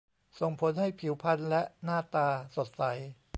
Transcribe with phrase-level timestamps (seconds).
[0.39, 2.83] ส่งผลให้ผิวพรรณและหน้าตาสดใส